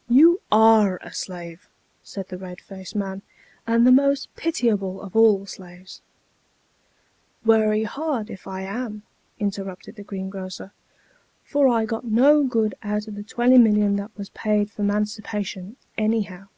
"You 0.20 0.42
are 0.52 0.98
a 1.02 1.10
slave," 1.10 1.66
said 2.02 2.28
the 2.28 2.36
red 2.36 2.60
faced 2.60 2.94
man," 2.94 3.22
and 3.66 3.86
the 3.86 3.90
most 3.90 4.28
pitiable 4.36 5.00
of 5.00 5.16
all 5.16 5.46
slaves."" 5.46 6.02
Werry 7.46 7.84
hard 7.84 8.28
if 8.28 8.46
I 8.46 8.60
am," 8.60 9.04
interrupted 9.38 9.96
the 9.96 10.02
greengrocer," 10.04 10.72
for 11.50 11.66
I 11.66 11.86
got 11.86 12.04
no 12.04 12.42
good 12.44 12.74
out 12.82 13.08
of 13.08 13.14
the 13.14 13.22
twenty 13.24 13.56
million 13.56 13.96
that 13.96 14.10
was 14.18 14.28
paid 14.28 14.70
for 14.70 14.82
'mancipation, 14.82 15.76
any 15.96 16.20
how." 16.24 16.48